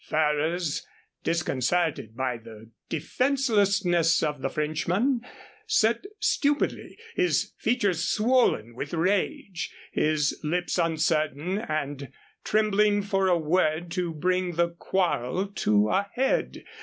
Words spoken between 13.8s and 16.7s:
to bring the quarrel to a head.